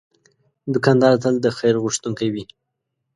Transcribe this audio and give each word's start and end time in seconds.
دوکاندار 0.73 1.13
تل 1.23 1.35
د 1.41 1.47
خیر 1.57 1.75
غوښتونکی 1.83 2.27
وي. 2.33 2.43